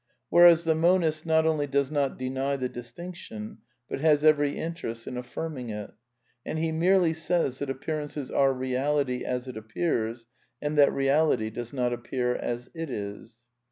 [0.29, 3.57] Whereas the monist not only does not deny the dis tinction,
[3.87, 5.93] but has every interest in affirming it;
[6.43, 10.25] and he merely says that appearances are Beality as it appears,
[10.59, 13.43] and that Beality does not appear as it is.